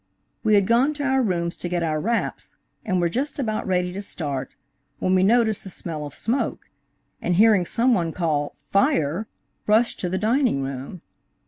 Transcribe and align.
We 0.43 0.55
had 0.55 0.65
gone 0.65 0.95
to 0.95 1.03
our 1.03 1.21
rooms 1.21 1.55
to 1.57 1.69
get 1.69 1.83
our 1.83 1.99
wraps, 1.99 2.55
and 2.83 2.99
were 2.99 3.07
just 3.07 3.37
about 3.37 3.67
ready 3.67 3.93
to 3.93 4.01
start, 4.01 4.55
when 4.97 5.13
we 5.13 5.21
noticed 5.21 5.63
the 5.63 5.69
smell 5.69 6.07
of 6.07 6.15
smoke, 6.15 6.71
and 7.21 7.35
hearing 7.35 7.67
someone 7.67 8.11
call 8.11 8.55
"Fire!" 8.71 9.27
rushed 9.67 9.99
to 9.99 10.09
the 10.09 10.17
dining 10.17 10.63
room. 10.63 11.03